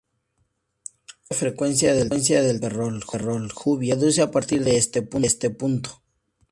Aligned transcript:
La 1.29 1.37
alta 1.37 1.39
frecuencia 1.41 1.93
del 1.93 2.09
tramo 2.59 2.99
Ferrol-Xubia 3.01 3.93
se 3.93 3.99
reduce 3.99 4.21
a 4.23 4.31
partir 4.31 4.63
de 4.63 4.75
este 4.77 5.51
punto. 5.51 6.01